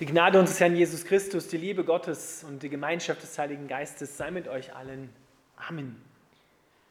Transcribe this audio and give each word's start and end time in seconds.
Die 0.00 0.06
Gnade 0.06 0.40
unseres 0.40 0.58
Herrn 0.58 0.74
Jesus 0.74 1.04
Christus, 1.04 1.46
die 1.46 1.56
Liebe 1.56 1.84
Gottes 1.84 2.42
und 2.42 2.64
die 2.64 2.68
Gemeinschaft 2.68 3.22
des 3.22 3.38
Heiligen 3.38 3.68
Geistes 3.68 4.16
sei 4.16 4.32
mit 4.32 4.48
euch 4.48 4.74
allen. 4.74 5.08
Amen. 5.54 5.94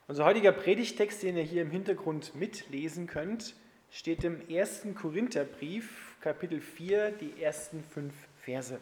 Unser 0.08 0.24
heutiger 0.24 0.54
Predigtext, 0.54 1.22
den 1.22 1.36
ihr 1.36 1.44
hier 1.44 1.64
im 1.64 1.70
Hintergrund 1.70 2.34
mitlesen 2.34 3.06
könnt, 3.08 3.56
steht 3.92 4.24
im 4.24 4.40
1. 4.50 4.88
Korintherbrief, 4.96 6.16
Kapitel 6.22 6.62
4, 6.62 7.12
die 7.12 7.44
ersten 7.44 7.84
fünf 7.84 8.14
Verse. 8.40 8.80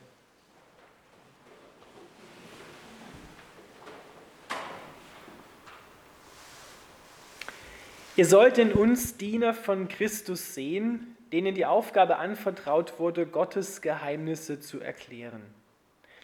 Ihr 8.16 8.26
sollt 8.28 8.60
in 8.60 8.72
uns 8.72 9.18
Diener 9.18 9.56
von 9.56 9.88
Christus 9.88 10.54
sehen, 10.54 11.18
denen 11.32 11.56
die 11.56 11.66
Aufgabe 11.66 12.18
anvertraut 12.18 13.00
wurde, 13.00 13.26
Gottes 13.26 13.82
Geheimnisse 13.82 14.60
zu 14.60 14.80
erklären. 14.80 15.42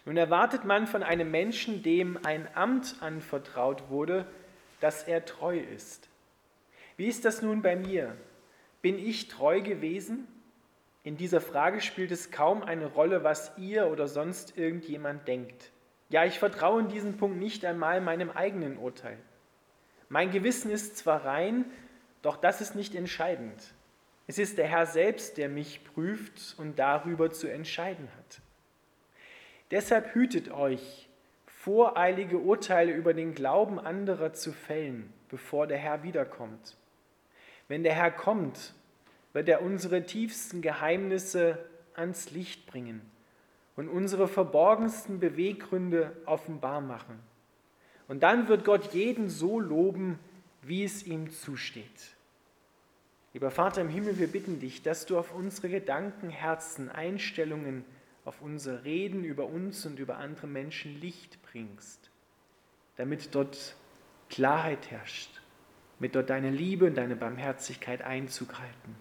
Nun 0.06 0.18
erwartet 0.18 0.64
man 0.64 0.88
von 0.88 1.04
einem 1.04 1.32
Menschen, 1.32 1.84
dem 1.84 2.20
ein 2.24 2.48
Amt 2.56 2.96
anvertraut 3.02 3.90
wurde, 3.90 4.26
dass 4.80 5.04
er 5.04 5.26
treu 5.26 5.58
ist. 5.58 6.10
Wie 6.96 7.08
ist 7.08 7.26
das 7.26 7.42
nun 7.42 7.62
bei 7.62 7.76
mir? 7.76 8.16
Bin 8.82 8.98
ich 8.98 9.28
treu 9.28 9.62
gewesen? 9.62 10.28
In 11.04 11.18
dieser 11.18 11.42
Frage 11.42 11.82
spielt 11.82 12.12
es 12.12 12.32
kaum 12.32 12.64
eine 12.64 12.86
Rolle, 12.86 13.24
was 13.24 13.52
ihr 13.58 13.88
oder 13.88 14.08
sonst 14.08 14.58
irgendjemand 14.58 15.28
denkt. 15.28 15.72
Ja, 16.10 16.26
ich 16.26 16.40
vertraue 16.40 16.82
in 16.82 16.88
diesem 16.90 17.18
Punkt 17.18 17.38
nicht 17.38 17.66
einmal 17.66 18.02
meinem 18.02 18.30
eigenen 18.30 18.78
Urteil. 18.78 19.18
Mein 20.10 20.32
Gewissen 20.32 20.72
ist 20.72 20.98
zwar 20.98 21.26
rein, 21.26 21.66
doch 22.22 22.38
das 22.38 22.62
ist 22.62 22.76
nicht 22.76 22.96
entscheidend. 22.96 23.74
Es 24.28 24.38
ist 24.38 24.58
der 24.58 24.68
Herr 24.68 24.86
selbst, 24.86 25.38
der 25.38 25.48
mich 25.48 25.82
prüft 25.86 26.56
und 26.58 26.78
darüber 26.78 27.32
zu 27.32 27.48
entscheiden 27.48 28.10
hat. 28.18 28.42
Deshalb 29.72 30.14
hütet 30.14 30.52
euch, 30.52 31.08
voreilige 31.46 32.38
Urteile 32.38 32.94
über 32.94 33.14
den 33.14 33.34
Glauben 33.34 33.80
anderer 33.80 34.34
zu 34.34 34.52
fällen, 34.52 35.12
bevor 35.30 35.66
der 35.66 35.78
Herr 35.78 36.04
wiederkommt. 36.04 36.76
Wenn 37.70 37.84
der 37.84 37.94
Herr 37.94 38.12
kommt, 38.12 38.74
wird 39.34 39.50
er 39.50 39.62
unsere 39.62 40.04
tiefsten 40.06 40.62
Geheimnisse 40.62 41.58
ans 41.96 42.32
Licht 42.32 42.66
bringen 42.68 43.02
und 43.76 43.90
unsere 43.90 44.28
verborgensten 44.28 45.20
Beweggründe 45.20 46.16
offenbar 46.26 46.82
machen. 46.82 47.20
Und 48.08 48.24
dann 48.24 48.48
wird 48.48 48.66
Gott 48.66 48.94
jeden 48.94 49.30
so 49.30 49.60
loben, 49.60 50.20
wie 50.62 50.84
es 50.84 51.04
ihm 51.04 51.30
zusteht. 51.32 52.17
Lieber 53.34 53.52
Vater 53.52 53.82
im 53.82 53.90
Himmel, 53.90 54.18
wir 54.18 54.28
bitten 54.28 54.60
dich, 54.60 54.82
dass 54.82 55.06
du 55.06 55.18
auf 55.18 55.34
unsere 55.34 55.70
Gedanken, 55.70 56.30
Herzen, 56.30 56.90
Einstellungen, 56.90 57.86
auf 58.26 58.42
unser 58.42 58.84
Reden 58.84 59.24
über 59.24 59.46
uns 59.46 59.86
und 59.86 60.00
über 60.00 60.18
andere 60.18 60.48
Menschen 60.48 61.00
Licht 61.00 61.40
bringst, 61.44 62.10
damit 62.96 63.36
dort 63.36 63.76
Klarheit 64.30 64.92
herrscht, 64.92 65.42
mit 66.00 66.16
dort 66.16 66.30
deine 66.30 66.50
Liebe 66.50 66.86
und 66.86 66.96
deine 66.96 67.16
Barmherzigkeit 67.16 68.02
Einzug 68.02 68.60
halten. 68.60 68.96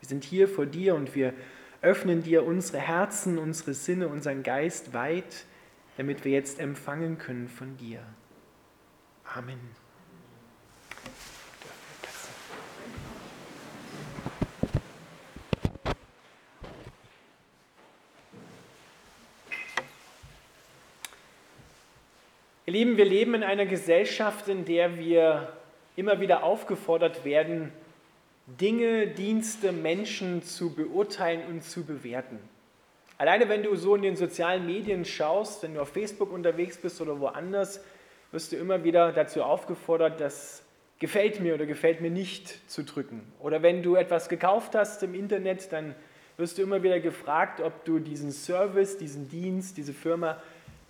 Wir 0.00 0.08
sind 0.08 0.24
hier 0.24 0.46
vor 0.46 0.66
dir 0.66 0.94
und 0.94 1.14
wir 1.14 1.34
öffnen 1.82 2.22
dir 2.22 2.44
unsere 2.44 2.78
Herzen, 2.78 3.38
unsere 3.38 3.74
Sinne, 3.74 4.08
unseren 4.08 4.42
Geist 4.42 4.92
weit, 4.92 5.44
damit 5.96 6.24
wir 6.24 6.32
jetzt 6.32 6.60
empfangen 6.60 7.18
können 7.18 7.48
von 7.48 7.76
dir. 7.76 8.02
Amen. 9.24 9.58
Ihr 22.68 22.72
Lieben, 22.72 22.98
wir 22.98 23.06
leben 23.06 23.32
in 23.32 23.44
einer 23.44 23.64
Gesellschaft, 23.64 24.46
in 24.48 24.66
der 24.66 24.98
wir 24.98 25.54
immer 25.96 26.20
wieder 26.20 26.42
aufgefordert 26.42 27.24
werden, 27.24 27.72
Dinge, 28.46 29.06
Dienste, 29.06 29.72
Menschen 29.72 30.42
zu 30.42 30.74
beurteilen 30.74 31.46
und 31.48 31.64
zu 31.64 31.86
bewerten. 31.86 32.38
Alleine 33.16 33.48
wenn 33.48 33.62
du 33.62 33.74
so 33.74 33.94
in 33.94 34.02
den 34.02 34.16
sozialen 34.16 34.66
Medien 34.66 35.06
schaust, 35.06 35.62
wenn 35.62 35.76
du 35.76 35.80
auf 35.80 35.88
Facebook 35.88 36.30
unterwegs 36.30 36.76
bist 36.76 37.00
oder 37.00 37.18
woanders, 37.20 37.82
wirst 38.32 38.52
du 38.52 38.56
immer 38.56 38.84
wieder 38.84 39.12
dazu 39.12 39.42
aufgefordert, 39.42 40.20
das 40.20 40.62
gefällt 40.98 41.40
mir 41.40 41.54
oder 41.54 41.64
gefällt 41.64 42.02
mir 42.02 42.10
nicht 42.10 42.70
zu 42.70 42.84
drücken. 42.84 43.22
Oder 43.40 43.62
wenn 43.62 43.82
du 43.82 43.94
etwas 43.94 44.28
gekauft 44.28 44.74
hast 44.74 45.02
im 45.02 45.14
Internet, 45.14 45.72
dann 45.72 45.94
wirst 46.36 46.58
du 46.58 46.62
immer 46.64 46.82
wieder 46.82 47.00
gefragt, 47.00 47.62
ob 47.62 47.86
du 47.86 47.98
diesen 47.98 48.30
Service, 48.30 48.98
diesen 48.98 49.30
Dienst, 49.30 49.78
diese 49.78 49.94
Firma 49.94 50.36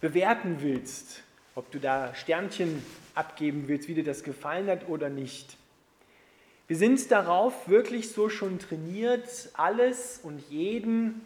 bewerten 0.01 0.57
willst 0.59 1.23
ob 1.59 1.73
du 1.73 1.81
da 1.81 2.15
Sternchen 2.15 2.81
abgeben 3.17 3.65
willst, 3.67 3.89
wie 3.89 3.95
dir 3.95 4.05
das 4.05 4.23
gefallen 4.23 4.69
hat 4.69 4.89
oder 4.89 5.09
nicht. 5.09 5.57
Wir 6.69 6.77
sind 6.77 7.11
darauf 7.11 7.69
wirklich 7.69 8.13
so 8.13 8.29
schon 8.29 8.61
trainiert, 8.61 9.51
alles 9.55 10.21
und 10.23 10.39
jeden 10.51 11.21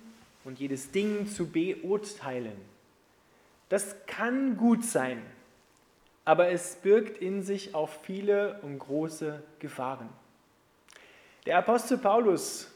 und 0.45 0.59
jedes 0.59 0.91
Ding 0.91 1.27
zu 1.27 1.49
beurteilen. 1.49 2.57
Das 3.69 3.95
kann 4.07 4.57
gut 4.57 4.87
sein, 4.87 5.21
aber 6.25 6.49
es 6.49 6.77
birgt 6.77 7.19
in 7.19 7.43
sich 7.43 7.75
auch 7.75 7.91
viele 7.91 8.59
und 8.63 8.79
große 8.79 9.43
Gefahren. 9.59 10.09
Der 11.45 11.59
Apostel 11.59 11.99
Paulus 11.99 12.72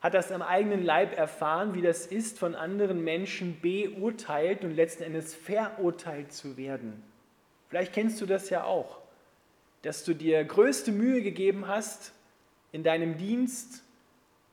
hat 0.00 0.14
das 0.14 0.30
am 0.30 0.42
eigenen 0.42 0.84
Leib 0.84 1.16
erfahren, 1.16 1.74
wie 1.74 1.82
das 1.82 2.06
ist, 2.06 2.38
von 2.38 2.54
anderen 2.54 3.02
Menschen 3.02 3.60
beurteilt 3.60 4.64
und 4.64 4.74
letzten 4.74 5.02
Endes 5.02 5.34
verurteilt 5.34 6.32
zu 6.32 6.56
werden. 6.56 7.02
Vielleicht 7.68 7.92
kennst 7.92 8.20
du 8.20 8.26
das 8.26 8.48
ja 8.50 8.64
auch, 8.64 8.98
dass 9.82 10.04
du 10.04 10.14
dir 10.14 10.44
größte 10.44 10.92
Mühe 10.92 11.22
gegeben 11.22 11.66
hast 11.66 12.12
in 12.72 12.84
deinem 12.84 13.16
Dienst 13.16 13.82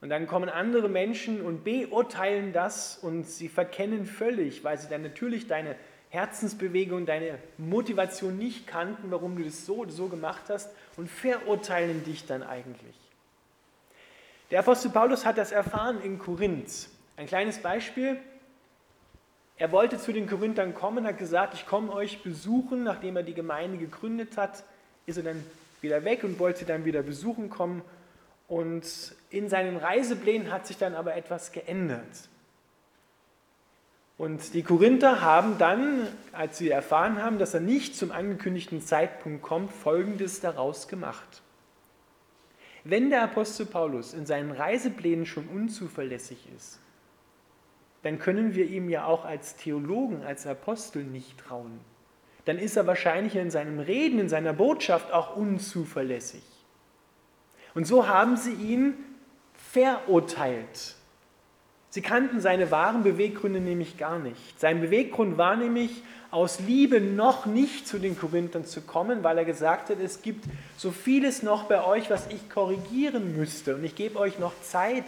und 0.01 0.09
dann 0.09 0.27
kommen 0.27 0.49
andere 0.49 0.89
Menschen 0.89 1.41
und 1.41 1.63
beurteilen 1.63 2.51
das 2.51 2.97
und 2.97 3.25
sie 3.25 3.47
verkennen 3.47 4.05
völlig, 4.05 4.63
weil 4.63 4.77
sie 4.77 4.89
dann 4.89 5.03
natürlich 5.03 5.47
deine 5.47 5.75
Herzensbewegung, 6.09 7.05
deine 7.05 7.39
Motivation 7.57 8.37
nicht 8.37 8.67
kannten, 8.67 9.11
warum 9.11 9.35
du 9.35 9.43
das 9.43 9.65
so 9.65 9.77
oder 9.77 9.91
so 9.91 10.07
gemacht 10.07 10.43
hast 10.49 10.69
und 10.97 11.09
verurteilen 11.09 12.03
dich 12.03 12.25
dann 12.25 12.43
eigentlich. 12.43 12.95
Der 14.51 14.59
Apostel 14.59 14.91
Paulus 14.91 15.25
hat 15.25 15.37
das 15.37 15.51
erfahren 15.51 16.01
in 16.01 16.19
Korinth. 16.19 16.89
Ein 17.17 17.25
kleines 17.25 17.59
Beispiel. 17.59 18.17
Er 19.57 19.71
wollte 19.71 19.97
zu 19.97 20.11
den 20.11 20.27
Korinthern 20.27 20.73
kommen, 20.73 21.07
hat 21.07 21.17
gesagt, 21.17 21.53
ich 21.53 21.65
komme 21.65 21.91
euch 21.93 22.21
besuchen. 22.21 22.83
Nachdem 22.83 23.15
er 23.15 23.23
die 23.23 23.33
Gemeinde 23.33 23.77
gegründet 23.77 24.37
hat, 24.37 24.63
ist 25.05 25.17
er 25.17 25.23
dann 25.23 25.43
wieder 25.81 26.03
weg 26.03 26.23
und 26.23 26.39
wollte 26.39 26.65
dann 26.65 26.85
wieder 26.85 27.01
besuchen 27.01 27.49
kommen. 27.49 27.81
Und 28.47 28.85
in 29.29 29.49
seinen 29.49 29.77
Reiseplänen 29.77 30.51
hat 30.51 30.67
sich 30.67 30.77
dann 30.77 30.93
aber 30.93 31.15
etwas 31.15 31.51
geändert. 31.51 32.29
Und 34.17 34.53
die 34.53 34.63
Korinther 34.63 35.21
haben 35.21 35.57
dann, 35.57 36.07
als 36.31 36.57
sie 36.57 36.69
erfahren 36.69 37.21
haben, 37.21 37.39
dass 37.39 37.53
er 37.53 37.59
nicht 37.59 37.97
zum 37.97 38.11
angekündigten 38.11 38.81
Zeitpunkt 38.81 39.41
kommt, 39.41 39.71
Folgendes 39.71 40.39
daraus 40.39 40.87
gemacht. 40.87 41.41
Wenn 42.87 43.09
der 43.09 43.23
Apostel 43.23 43.65
Paulus 43.65 44.13
in 44.13 44.27
seinen 44.27 44.51
Reiseplänen 44.51 45.25
schon 45.25 45.47
unzuverlässig 45.47 46.47
ist, 46.55 46.79
dann 48.03 48.19
können 48.19 48.53
wir 48.53 48.67
ihm 48.67 48.89
ja 48.89 49.05
auch 49.05 49.25
als 49.25 49.55
Theologen, 49.55 50.23
als 50.23 50.45
Apostel 50.45 51.03
nicht 51.03 51.39
trauen. 51.39 51.79
Dann 52.45 52.59
ist 52.59 52.77
er 52.77 52.85
wahrscheinlich 52.85 53.35
in 53.35 53.49
seinem 53.49 53.79
Reden, 53.79 54.19
in 54.19 54.29
seiner 54.29 54.53
Botschaft 54.53 55.11
auch 55.11 55.35
unzuverlässig. 55.35 56.43
Und 57.73 57.87
so 57.87 58.07
haben 58.07 58.37
sie 58.37 58.53
ihn 58.53 58.93
verurteilt. 59.55 60.95
Sie 61.95 62.01
kannten 62.01 62.41
seine 62.41 62.71
wahren 62.71 63.03
Beweggründe 63.03 63.61
nämlich 63.61 63.97
gar 63.97 64.19
nicht. 64.19 64.59
Sein 64.59 64.81
Beweggrund 64.81 65.37
war 65.37 65.55
nämlich, 65.55 66.03
aus 66.29 66.59
Liebe 66.59 66.99
noch 66.99 67.45
nicht 67.45 67.87
zu 67.87 67.99
den 67.99 68.19
Korinthern 68.19 68.65
zu 68.65 68.81
kommen, 68.81 69.23
weil 69.23 69.37
er 69.37 69.45
gesagt 69.45 69.89
hat, 69.89 70.01
es 70.01 70.21
gibt 70.21 70.43
so 70.75 70.91
vieles 70.91 71.41
noch 71.41 71.69
bei 71.69 71.81
euch, 71.85 72.09
was 72.09 72.27
ich 72.27 72.49
korrigieren 72.49 73.37
müsste. 73.37 73.75
Und 73.75 73.85
ich 73.85 73.95
gebe 73.95 74.19
euch 74.19 74.39
noch 74.39 74.51
Zeit, 74.61 75.05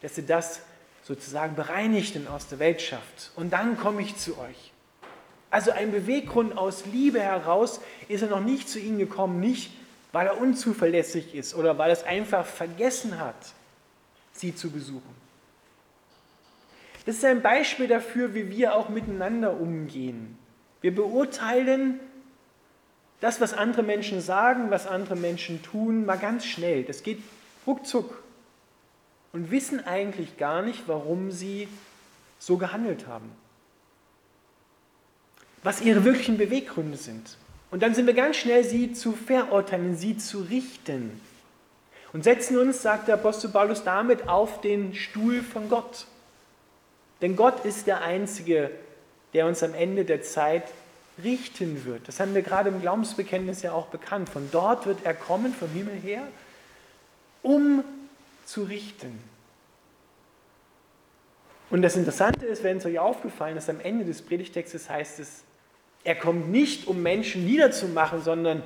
dass 0.00 0.16
ihr 0.16 0.24
das 0.24 0.60
sozusagen 1.02 1.54
bereinigt 1.54 2.16
und 2.16 2.28
aus 2.28 2.48
der 2.48 2.60
Welt 2.60 2.80
schafft. 2.80 3.32
Und 3.36 3.52
dann 3.52 3.76
komme 3.76 4.00
ich 4.00 4.16
zu 4.16 4.38
euch. 4.38 4.72
Also 5.50 5.70
ein 5.70 5.92
Beweggrund 5.92 6.56
aus 6.56 6.86
Liebe 6.86 7.20
heraus 7.20 7.78
ist 8.08 8.22
er 8.22 8.28
noch 8.28 8.40
nicht 8.40 8.70
zu 8.70 8.78
ihnen 8.78 8.96
gekommen, 8.96 9.38
nicht 9.38 9.70
weil 10.12 10.28
er 10.28 10.40
unzuverlässig 10.40 11.34
ist 11.34 11.54
oder 11.54 11.76
weil 11.76 11.90
er 11.90 11.98
es 11.98 12.04
einfach 12.04 12.46
vergessen 12.46 13.20
hat, 13.20 13.52
sie 14.32 14.54
zu 14.54 14.70
besuchen. 14.70 15.25
Das 17.06 17.16
ist 17.16 17.24
ein 17.24 17.40
Beispiel 17.40 17.86
dafür, 17.86 18.34
wie 18.34 18.50
wir 18.50 18.74
auch 18.74 18.88
miteinander 18.88 19.58
umgehen. 19.58 20.36
Wir 20.80 20.94
beurteilen 20.94 22.00
das, 23.20 23.40
was 23.40 23.54
andere 23.54 23.82
Menschen 23.82 24.20
sagen, 24.20 24.70
was 24.70 24.86
andere 24.86 25.16
Menschen 25.16 25.62
tun, 25.62 26.04
mal 26.04 26.18
ganz 26.18 26.44
schnell. 26.44 26.82
Das 26.82 27.02
geht 27.02 27.22
ruckzuck. 27.66 28.22
Und 29.32 29.50
wissen 29.50 29.84
eigentlich 29.86 30.36
gar 30.36 30.62
nicht, 30.62 30.88
warum 30.88 31.30
sie 31.30 31.68
so 32.38 32.56
gehandelt 32.56 33.06
haben. 33.06 33.30
Was 35.62 35.80
ihre 35.80 36.04
wirklichen 36.04 36.38
Beweggründe 36.38 36.96
sind. 36.96 37.36
Und 37.70 37.82
dann 37.82 37.94
sind 37.94 38.06
wir 38.06 38.14
ganz 38.14 38.36
schnell, 38.36 38.64
sie 38.64 38.92
zu 38.92 39.12
verurteilen, 39.12 39.96
sie 39.96 40.16
zu 40.16 40.40
richten. 40.40 41.20
Und 42.12 42.24
setzen 42.24 42.56
uns, 42.58 42.82
sagt 42.82 43.08
der 43.08 43.14
Apostel 43.14 43.50
Paulus, 43.50 43.84
damit 43.84 44.28
auf 44.28 44.60
den 44.60 44.94
Stuhl 44.94 45.42
von 45.42 45.68
Gott. 45.68 46.06
Denn 47.22 47.36
Gott 47.36 47.64
ist 47.64 47.86
der 47.86 48.02
Einzige, 48.02 48.70
der 49.32 49.46
uns 49.46 49.62
am 49.62 49.74
Ende 49.74 50.04
der 50.04 50.22
Zeit 50.22 50.64
richten 51.22 51.84
wird. 51.84 52.06
Das 52.08 52.20
haben 52.20 52.34
wir 52.34 52.42
gerade 52.42 52.68
im 52.68 52.80
Glaubensbekenntnis 52.80 53.62
ja 53.62 53.72
auch 53.72 53.86
bekannt. 53.86 54.28
Von 54.28 54.48
dort 54.52 54.86
wird 54.86 54.98
er 55.04 55.14
kommen, 55.14 55.54
vom 55.54 55.70
Himmel 55.70 55.94
her, 55.94 56.22
um 57.42 57.82
zu 58.44 58.64
richten. 58.64 59.18
Und 61.70 61.82
das 61.82 61.96
Interessante 61.96 62.46
ist, 62.46 62.62
wenn 62.62 62.76
es 62.76 62.86
euch 62.86 62.98
aufgefallen 62.98 63.56
ist, 63.56 63.68
am 63.68 63.80
Ende 63.80 64.04
des 64.04 64.22
Predigtextes 64.22 64.88
heißt 64.88 65.18
es, 65.20 65.42
er 66.04 66.14
kommt 66.14 66.50
nicht, 66.50 66.86
um 66.86 67.02
Menschen 67.02 67.44
niederzumachen, 67.44 68.22
sondern 68.22 68.62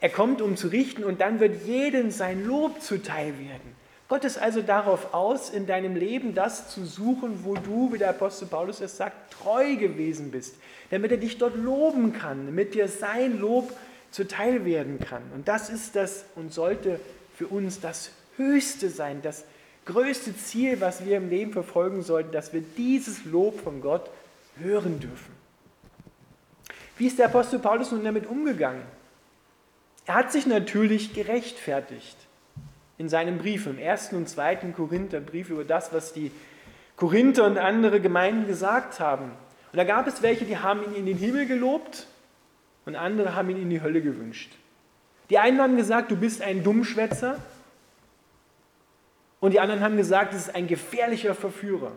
er 0.00 0.10
kommt, 0.10 0.42
um 0.42 0.56
zu 0.56 0.68
richten 0.68 1.02
und 1.02 1.20
dann 1.20 1.40
wird 1.40 1.64
jedem 1.64 2.10
sein 2.10 2.44
Lob 2.44 2.82
zuteil 2.82 3.38
werden. 3.38 3.77
Gott 4.08 4.24
ist 4.24 4.38
also 4.38 4.62
darauf 4.62 5.12
aus, 5.12 5.50
in 5.50 5.66
deinem 5.66 5.94
Leben 5.94 6.34
das 6.34 6.70
zu 6.70 6.86
suchen, 6.86 7.44
wo 7.44 7.54
du, 7.54 7.92
wie 7.92 7.98
der 7.98 8.10
Apostel 8.10 8.46
Paulus 8.46 8.80
es 8.80 8.96
sagt, 8.96 9.34
treu 9.34 9.76
gewesen 9.76 10.30
bist, 10.30 10.56
damit 10.90 11.10
er 11.10 11.18
dich 11.18 11.36
dort 11.36 11.56
loben 11.56 12.14
kann, 12.14 12.46
damit 12.46 12.74
dir 12.74 12.88
sein 12.88 13.38
Lob 13.38 13.70
zuteil 14.10 14.64
werden 14.64 14.98
kann. 14.98 15.22
Und 15.34 15.46
das 15.46 15.68
ist 15.68 15.94
das 15.94 16.24
und 16.36 16.54
sollte 16.54 16.98
für 17.36 17.48
uns 17.48 17.80
das 17.80 18.12
Höchste 18.38 18.88
sein, 18.88 19.20
das 19.20 19.44
größte 19.84 20.34
Ziel, 20.34 20.80
was 20.80 21.04
wir 21.04 21.18
im 21.18 21.28
Leben 21.28 21.52
verfolgen 21.52 22.02
sollten, 22.02 22.32
dass 22.32 22.54
wir 22.54 22.62
dieses 22.62 23.26
Lob 23.26 23.60
von 23.60 23.82
Gott 23.82 24.08
hören 24.58 25.00
dürfen. 25.00 25.36
Wie 26.96 27.06
ist 27.06 27.18
der 27.18 27.26
Apostel 27.26 27.58
Paulus 27.58 27.92
nun 27.92 28.04
damit 28.04 28.26
umgegangen? 28.26 28.82
Er 30.06 30.14
hat 30.14 30.32
sich 30.32 30.46
natürlich 30.46 31.12
gerechtfertigt 31.12 32.16
in 32.98 33.08
seinem 33.08 33.38
Brief, 33.38 33.66
im 33.66 33.78
ersten 33.78 34.16
und 34.16 34.28
zweiten 34.28 34.74
Korintherbrief, 34.74 35.50
über 35.50 35.64
das, 35.64 35.92
was 35.92 36.12
die 36.12 36.32
Korinther 36.96 37.44
und 37.44 37.56
andere 37.56 38.00
Gemeinden 38.00 38.46
gesagt 38.46 38.98
haben. 38.98 39.30
Und 39.72 39.76
da 39.76 39.84
gab 39.84 40.06
es 40.08 40.20
welche, 40.20 40.44
die 40.44 40.58
haben 40.58 40.82
ihn 40.82 40.94
in 40.94 41.06
den 41.06 41.16
Himmel 41.16 41.46
gelobt 41.46 42.06
und 42.84 42.96
andere 42.96 43.34
haben 43.34 43.50
ihn 43.50 43.62
in 43.62 43.70
die 43.70 43.80
Hölle 43.80 44.02
gewünscht. 44.02 44.52
Die 45.30 45.38
einen 45.38 45.60
haben 45.60 45.76
gesagt, 45.76 46.10
du 46.10 46.16
bist 46.16 46.42
ein 46.42 46.64
Dummschwätzer 46.64 47.36
und 49.40 49.52
die 49.52 49.60
anderen 49.60 49.82
haben 49.82 49.96
gesagt, 49.96 50.34
es 50.34 50.48
ist 50.48 50.54
ein 50.54 50.66
gefährlicher 50.66 51.34
Verführer. 51.34 51.92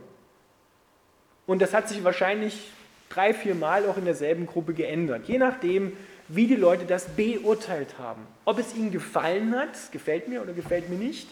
Und 1.48 1.62
das 1.62 1.74
hat 1.74 1.90
sich 1.90 2.04
wahrscheinlich 2.04 2.70
drei, 3.10 3.34
vier 3.34 3.56
Mal 3.56 3.86
auch 3.88 3.98
in 3.98 4.06
derselben 4.06 4.46
Gruppe 4.46 4.74
geändert, 4.74 5.28
je 5.28 5.38
nachdem, 5.38 5.94
wie 6.34 6.48
die 6.48 6.56
Leute 6.56 6.86
das 6.86 7.10
beurteilt 7.10 7.98
haben. 8.00 8.26
Ob 8.46 8.58
es 8.58 8.74
ihnen 8.74 8.92
gefallen 8.92 9.54
hat, 9.54 9.92
gefällt 9.92 10.30
mir 10.30 10.42
oder 10.42 10.54
gefällt 10.54 10.90
mir 10.90 10.98
nicht, 10.98 11.28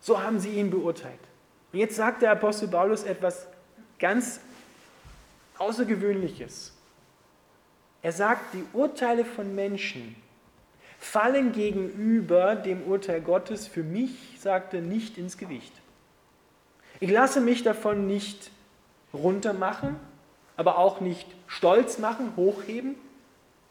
so 0.00 0.22
haben 0.22 0.40
sie 0.40 0.50
ihn 0.50 0.70
beurteilt. 0.70 1.18
Und 1.72 1.78
jetzt 1.78 1.96
sagt 1.96 2.22
der 2.22 2.32
Apostel 2.32 2.68
Paulus 2.68 3.04
etwas 3.04 3.46
ganz 3.98 4.40
Außergewöhnliches. 5.58 6.72
Er 8.00 8.12
sagt, 8.12 8.54
die 8.54 8.64
Urteile 8.72 9.24
von 9.24 9.54
Menschen 9.54 10.16
fallen 10.98 11.52
gegenüber 11.52 12.56
dem 12.56 12.84
Urteil 12.84 13.20
Gottes 13.20 13.66
für 13.66 13.82
mich, 13.82 14.38
sagt 14.38 14.72
er, 14.72 14.80
nicht 14.80 15.18
ins 15.18 15.36
Gewicht. 15.36 15.72
Ich 17.00 17.10
lasse 17.10 17.40
mich 17.40 17.62
davon 17.62 18.06
nicht 18.06 18.50
runtermachen, 19.12 19.96
aber 20.56 20.78
auch 20.78 21.00
nicht 21.00 21.26
stolz 21.46 21.98
machen, 21.98 22.32
hochheben, 22.36 22.96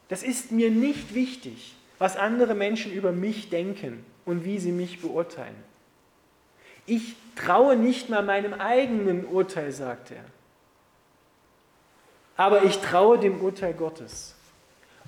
das 0.09 0.23
ist 0.23 0.51
mir 0.51 0.71
nicht 0.71 1.13
wichtig, 1.13 1.75
was 1.99 2.15
andere 2.15 2.55
Menschen 2.55 2.91
über 2.91 3.11
mich 3.11 3.49
denken 3.49 4.05
und 4.25 4.45
wie 4.45 4.59
sie 4.59 4.71
mich 4.71 5.01
beurteilen. 5.01 5.55
Ich 6.85 7.15
traue 7.35 7.75
nicht 7.75 8.09
mal 8.09 8.23
meinem 8.23 8.53
eigenen 8.53 9.25
Urteil, 9.25 9.71
sagt 9.71 10.11
er. 10.11 10.23
Aber 12.37 12.63
ich 12.63 12.77
traue 12.77 13.17
dem 13.17 13.41
Urteil 13.41 13.73
Gottes. 13.73 14.35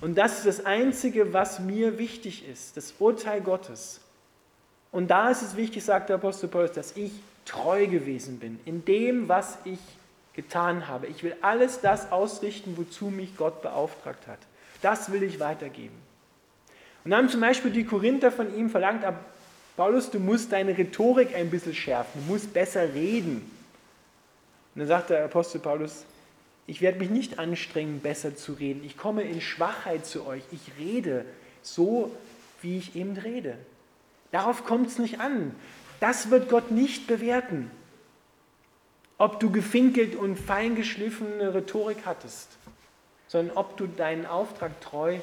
Und 0.00 0.16
das 0.16 0.38
ist 0.38 0.46
das 0.46 0.66
Einzige, 0.66 1.32
was 1.32 1.60
mir 1.60 1.98
wichtig 1.98 2.46
ist, 2.48 2.76
das 2.76 2.94
Urteil 2.98 3.40
Gottes. 3.40 4.00
Und 4.92 5.10
da 5.10 5.30
ist 5.30 5.42
es 5.42 5.56
wichtig, 5.56 5.84
sagt 5.84 6.08
der 6.08 6.16
Apostel 6.16 6.48
Paulus, 6.48 6.72
dass 6.72 6.96
ich 6.96 7.12
treu 7.44 7.86
gewesen 7.86 8.38
bin 8.38 8.58
in 8.64 8.84
dem, 8.84 9.28
was 9.28 9.58
ich 9.64 9.78
getan 10.32 10.88
habe. 10.88 11.06
Ich 11.06 11.22
will 11.22 11.36
alles 11.42 11.80
das 11.80 12.12
ausrichten, 12.12 12.76
wozu 12.76 13.06
mich 13.06 13.36
Gott 13.36 13.62
beauftragt 13.62 14.26
hat. 14.26 14.38
Das 14.82 15.12
will 15.12 15.22
ich 15.22 15.40
weitergeben. 15.40 15.96
Und 17.04 17.10
dann 17.10 17.22
haben 17.22 17.28
zum 17.28 17.40
Beispiel 17.40 17.70
die 17.70 17.84
Korinther 17.84 18.30
von 18.30 18.54
ihm 18.56 18.70
verlangt, 18.70 19.04
Paulus, 19.76 20.10
du 20.10 20.18
musst 20.18 20.52
deine 20.52 20.76
Rhetorik 20.76 21.34
ein 21.34 21.50
bisschen 21.50 21.74
schärfen, 21.74 22.22
du 22.26 22.32
musst 22.32 22.52
besser 22.52 22.92
reden. 22.92 23.50
Und 24.74 24.80
dann 24.80 24.88
sagt 24.88 25.10
der 25.10 25.24
Apostel 25.24 25.58
Paulus, 25.58 26.04
ich 26.66 26.80
werde 26.80 26.98
mich 26.98 27.10
nicht 27.10 27.38
anstrengen, 27.38 28.00
besser 28.00 28.36
zu 28.36 28.52
reden. 28.52 28.84
Ich 28.84 28.96
komme 28.96 29.22
in 29.22 29.40
Schwachheit 29.40 30.06
zu 30.06 30.26
euch. 30.26 30.42
Ich 30.52 30.60
rede 30.78 31.24
so, 31.62 32.14
wie 32.62 32.78
ich 32.78 32.94
eben 32.94 33.16
rede. 33.16 33.56
Darauf 34.30 34.64
kommt 34.64 34.86
es 34.88 34.98
nicht 34.98 35.18
an. 35.18 35.54
Das 35.98 36.30
wird 36.30 36.48
Gott 36.48 36.70
nicht 36.70 37.06
bewerten. 37.06 37.70
Ob 39.18 39.40
du 39.40 39.50
gefinkelt 39.50 40.14
und 40.14 40.36
feingeschliffene 40.36 41.52
Rhetorik 41.54 41.98
hattest 42.04 42.48
sondern 43.30 43.56
ob 43.56 43.76
du 43.76 43.86
deinen 43.86 44.26
Auftrag 44.26 44.80
treu 44.80 45.20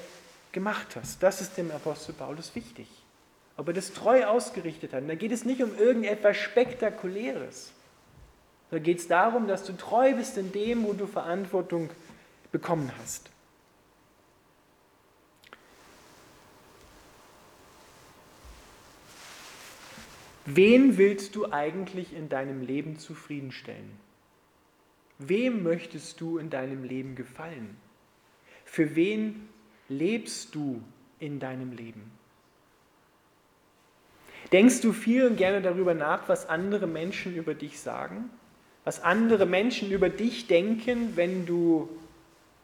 gemacht 0.53 0.95
hast. 0.95 1.21
Das 1.21 1.41
ist 1.41 1.57
dem 1.57 1.71
Apostel 1.71 2.13
Paulus 2.13 2.55
wichtig. 2.55 2.87
Ob 3.57 3.67
er 3.67 3.73
das 3.73 3.91
treu 3.91 4.25
ausgerichtet 4.25 4.93
hat. 4.93 5.01
Und 5.01 5.09
da 5.09 5.15
geht 5.15 5.33
es 5.33 5.43
nicht 5.43 5.61
um 5.61 5.77
irgendetwas 5.77 6.37
Spektakuläres. 6.37 7.73
Da 8.71 8.79
geht 8.79 8.99
es 8.99 9.09
darum, 9.09 9.49
dass 9.49 9.65
du 9.65 9.73
treu 9.73 10.13
bist 10.13 10.37
in 10.37 10.53
dem, 10.53 10.85
wo 10.85 10.93
du 10.93 11.05
Verantwortung 11.05 11.89
bekommen 12.53 12.93
hast. 13.01 13.29
Wen 20.45 20.97
willst 20.97 21.35
du 21.35 21.51
eigentlich 21.51 22.13
in 22.13 22.29
deinem 22.29 22.61
Leben 22.61 22.99
zufriedenstellen? 22.99 23.99
Wem 25.19 25.61
möchtest 25.61 26.21
du 26.21 26.37
in 26.37 26.49
deinem 26.49 26.85
Leben 26.85 27.15
gefallen? 27.15 27.75
Für 28.67 28.95
wen 28.95 29.49
lebst 29.89 30.53
du 30.53 30.83
in 31.19 31.39
deinem 31.39 31.71
Leben? 31.71 32.11
Denkst 34.51 34.81
du 34.81 34.93
viel 34.93 35.25
und 35.25 35.37
gerne 35.37 35.61
darüber 35.61 35.93
nach, 35.93 36.29
was 36.29 36.47
andere 36.47 36.85
Menschen 36.85 37.35
über 37.35 37.55
dich 37.55 37.79
sagen? 37.79 38.29
Was 38.83 39.01
andere 39.01 39.45
Menschen 39.45 39.91
über 39.91 40.09
dich 40.09 40.47
denken, 40.47 41.13
wenn 41.15 41.45
du 41.45 41.89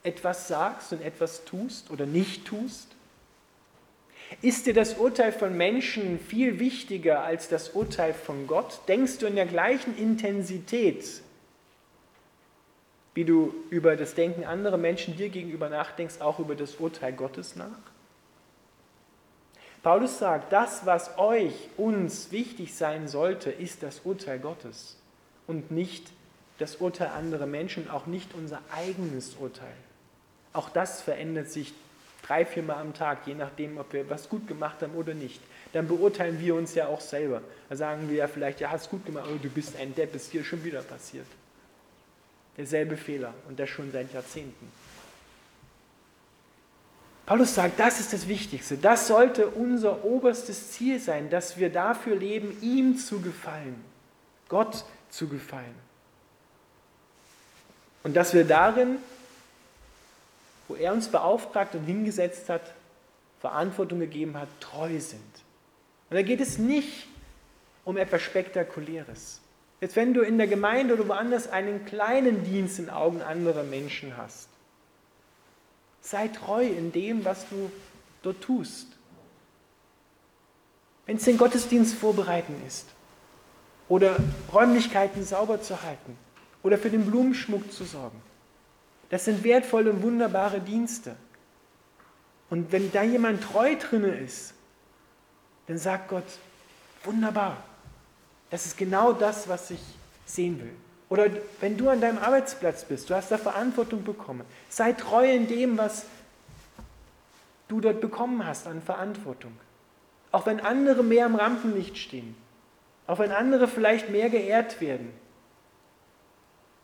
etwas 0.03 0.48
sagst 0.48 0.93
und 0.93 1.01
etwas 1.01 1.45
tust 1.45 1.89
oder 1.89 2.05
nicht 2.05 2.45
tust? 2.45 2.89
Ist 4.41 4.65
dir 4.65 4.74
das 4.74 4.95
Urteil 4.95 5.31
von 5.31 5.57
Menschen 5.57 6.19
viel 6.19 6.60
wichtiger 6.60 7.24
als 7.24 7.50
das 7.50 7.69
Urteil 7.69 8.13
von 8.13 8.48
Gott? 8.48 8.81
Denkst 8.88 9.17
du 9.17 9.25
in 9.25 9.36
der 9.36 9.45
gleichen 9.45 9.98
Intensität 9.98 11.05
wie 13.13 13.25
du 13.25 13.53
über 13.70 13.96
das 13.96 14.15
Denken 14.15 14.43
anderer 14.43 14.77
Menschen 14.77 15.15
dir 15.17 15.29
gegenüber 15.29 15.70
nachdenkst, 15.70 16.22
auch 16.22 16.39
über 16.39 16.55
das 16.55 16.75
Urteil 16.75 17.13
Gottes 17.13 17.55
nach? 17.55 17.67
Paulus 19.84 20.17
sagt, 20.17 20.53
das, 20.53 20.86
was 20.86 21.17
euch, 21.17 21.53
uns 21.75 22.32
wichtig 22.32 22.74
sein 22.74 23.08
sollte, 23.08 23.51
ist 23.51 23.84
das 23.84 24.00
Urteil 24.05 24.39
Gottes 24.39 24.98
und 25.46 25.72
nicht 25.72 26.12
das 26.58 26.77
Urteil 26.77 27.10
anderer 27.10 27.46
Menschen, 27.48 27.89
auch 27.89 28.05
nicht 28.05 28.34
unser 28.34 28.62
eigenes 28.74 29.36
Urteil. 29.36 29.75
Auch 30.53 30.70
das 30.70 31.01
verändert 31.01 31.50
sich 31.50 31.74
drei, 32.25 32.46
vier 32.46 32.63
Mal 32.63 32.77
am 32.77 32.93
Tag, 32.93 33.27
je 33.27 33.34
nachdem, 33.36 33.77
ob 33.77 33.91
wir 33.91 34.10
was 34.10 34.29
gut 34.29 34.48
gemacht 34.48 34.82
haben 34.82 34.96
oder 34.96 35.13
nicht. 35.13 35.41
Dann 35.74 35.88
beurteilen 35.88 36.39
wir 36.39 36.55
uns 36.55 36.75
ja 36.75 36.88
auch 36.88 37.01
selber. 37.01 37.41
Da 37.67 37.75
sagen 37.75 38.10
wir 38.10 38.15
ja 38.15 38.27
vielleicht, 38.27 38.62
ja, 38.62 38.72
hast 38.72 38.89
gut 38.89 39.05
gemacht, 39.05 39.25
aber 39.27 39.38
du 39.38 39.50
bist 39.50 39.75
ein 39.75 39.93
Depp, 39.93 40.15
ist 40.15 40.32
dir 40.32 40.46
schon 40.46 40.63
wieder 40.63 40.82
passiert. 40.82 41.25
Derselbe 42.57 42.98
Fehler 42.98 43.33
und 43.48 43.60
das 43.60 43.69
schon 43.69 43.91
seit 43.91 44.13
Jahrzehnten. 44.13 44.72
Paulus 47.25 47.55
sagt, 47.55 47.79
das 47.79 48.00
ist 48.00 48.12
das 48.12 48.27
Wichtigste. 48.27 48.77
Das 48.77 49.07
sollte 49.07 49.48
unser 49.48 50.03
oberstes 50.03 50.72
Ziel 50.72 51.00
sein, 51.00 51.29
dass 51.29 51.57
wir 51.57 51.69
dafür 51.69 52.15
leben, 52.15 52.57
ihm 52.62 52.98
zu 52.98 53.22
gefallen, 53.22 53.83
Gott 54.50 54.83
zu 55.10 55.29
gefallen. 55.29 55.75
Und 58.03 58.15
dass 58.15 58.33
wir 58.33 58.43
darin, 58.43 58.98
wo 60.67 60.75
er 60.75 60.91
uns 60.91 61.07
beauftragt 61.07 61.75
und 61.75 61.86
hingesetzt 61.86 62.50
hat, 62.50 62.74
Verantwortung 63.39 64.00
gegeben 64.00 64.38
hat, 64.38 64.50
treu 64.60 65.00
sind. 65.00 65.22
Und 66.10 66.15
da 66.15 66.22
geht 66.22 66.41
es 66.41 66.57
nicht 66.57 67.07
um 67.86 67.98
etwas 67.98 68.22
Spektakuläres. 68.22 69.39
Jetzt 69.84 69.98
wenn 69.98 70.13
du 70.13 70.22
in 70.22 70.38
der 70.38 70.48
Gemeinde 70.48 70.94
oder 70.94 71.10
woanders 71.10 71.50
einen 71.50 71.84
kleinen 71.84 72.46
Dienst 72.46 72.80
in 72.80 72.90
Augen 72.90 73.22
anderer 73.22 73.63
Menschen 73.63 74.16
hast, 74.16 74.48
sei 76.00 76.30
treu 76.30 76.66
in 76.66 76.94
dem, 76.94 77.25
was 77.25 77.46
du 77.50 77.70
dort 78.22 78.40
tust. 78.40 78.88
Wenn 81.06 81.18
es 81.18 81.25
den 81.25 81.38
Gottesdienst 81.38 81.96
vorbereiten 81.96 82.56
ist 82.66 82.88
oder 83.90 84.16
Räumlichkeiten 84.54 85.25
sauber 85.25 85.62
zu 85.62 85.84
halten 85.84 86.18
oder 86.63 86.78
für 86.78 86.90
den 86.90 87.06
Blumenschmuck 87.06 87.70
zu 87.74 87.84
sorgen, 87.84 88.22
das 89.10 89.25
sind 89.25 89.44
wertvolle 89.44 89.92
und 89.92 90.02
wunderbare 90.02 90.62
Dienste. 90.62 91.18
Und 92.50 92.72
wenn 92.72 92.90
da 92.94 93.04
jemand 93.04 93.44
treu 93.44 93.75
drinne 93.75 94.18
ist, 94.18 94.54
dann 95.68 95.78
sagt 95.78 96.08
Gott, 96.08 96.40
wunderbar, 97.04 97.58
das 98.53 98.67
ist 98.67 98.77
genau 98.77 99.13
das, 99.13 99.50
was 99.50 99.72
ich 99.72 99.79
sehen 100.27 100.62
will. 100.62 100.75
Oder 101.10 101.25
wenn 101.60 101.75
du 101.75 101.89
an 101.89 102.01
deinem 102.01 102.19
Arbeitsplatz 102.19 102.86
bist, 102.86 103.10
du 103.10 103.15
hast 103.15 103.31
da 103.31 103.39
Verantwortung 103.39 104.03
bekommen, 104.03 104.45
sei 104.69 104.93
treu 104.93 105.27
in 105.27 105.48
dem, 105.48 105.75
was 105.75 106.05
du 107.67 107.81
dort 107.81 108.00
bekommen 108.00 108.45
hast 108.45 108.67
an 108.67 108.83
Verantwortung. 108.83 109.57
Auch 110.31 110.45
wenn 110.45 110.60
andere 110.60 111.01
mehr 111.01 111.25
im 111.25 111.33
Rampenlicht 111.33 111.98
stehen, 111.98 112.36
auch 113.07 113.17
wenn 113.17 113.31
andere 113.31 113.67
vielleicht 113.67 114.12
mehr 114.12 114.29
geehrt 114.29 114.79
werden, 114.81 115.12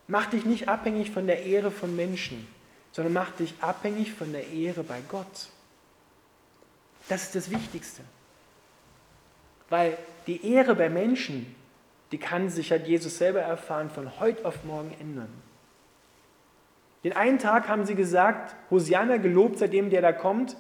mach 0.08 0.26
dich 0.26 0.46
nicht 0.46 0.70
abhängig 0.70 1.12
von 1.12 1.28
der 1.28 1.44
Ehre 1.44 1.70
von 1.70 1.96
Menschen, 1.96 2.48
sondern 2.94 3.14
mach 3.14 3.30
dich 3.30 3.54
abhängig 3.62 4.12
von 4.14 4.32
der 4.32 4.48
Ehre 4.48 4.82
bei 4.82 5.02
Gott. 5.08 5.50
Das 7.10 7.26
ist 7.26 7.36
das 7.36 7.52
Wichtigste. 7.52 8.02
Weil 9.70 10.00
die 10.26 10.52
Ehre 10.52 10.74
bei 10.74 10.90
Menschen, 10.90 11.56
die 12.12 12.18
kann 12.18 12.50
sich, 12.50 12.72
hat 12.72 12.88
Jesus 12.88 13.18
selber 13.18 13.42
erfahren, 13.42 13.90
von 13.90 14.20
heute 14.20 14.46
auf 14.46 14.64
morgen 14.64 14.94
ändern. 15.00 15.30
Den 17.04 17.14
einen 17.14 17.40
Tag 17.40 17.68
haben 17.70 17.86
sie 17.86 17.96
gesagt, 17.96 18.56
Hosianna 18.70 19.18
gelobt, 19.18 19.60
seitdem 19.60 19.90
der 19.90 20.02
da 20.02 20.12
kommt, 20.12 20.58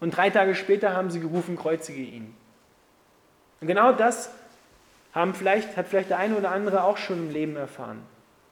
und 0.00 0.16
drei 0.16 0.28
Tage 0.30 0.54
später 0.54 0.94
haben 0.94 1.10
sie 1.10 1.20
gerufen, 1.20 1.56
kreuzige 1.56 2.02
ihn. 2.02 2.34
Und 3.60 3.68
genau 3.68 3.92
das 3.92 4.30
haben 5.14 5.34
vielleicht, 5.34 5.76
hat 5.76 5.88
vielleicht 5.88 6.10
der 6.10 6.18
eine 6.18 6.36
oder 6.36 6.50
andere 6.50 6.84
auch 6.84 6.98
schon 6.98 7.18
im 7.18 7.30
Leben 7.30 7.56
erfahren. 7.56 8.02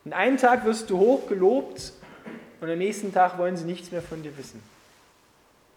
Den 0.05 0.12
einen 0.12 0.37
Tag 0.39 0.65
wirst 0.65 0.89
du 0.91 0.99
hoch 0.99 1.29
gelobt 1.29 1.93
und 2.61 2.71
am 2.71 2.79
nächsten 2.79 3.12
Tag 3.12 3.39
wollen 3.39 3.57
sie 3.57 3.65
nichts 3.65 3.93
mehr 3.93 4.03
von 4.03 4.23
dir 4.23 4.37
wissen. 4.39 4.62